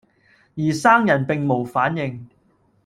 [0.55, 2.27] 而生人並無反應，